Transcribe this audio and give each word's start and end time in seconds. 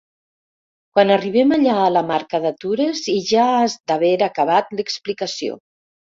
Quan 0.93 1.11
arribem 1.15 1.51
allà 1.57 1.75
a 1.81 1.91
la 1.97 2.01
marca 2.11 2.39
d'atures 2.45 3.01
i 3.13 3.15
ja 3.27 3.43
has 3.57 3.75
d'haver 3.91 4.13
acabat 4.29 4.73
l'explicació. 4.79 5.59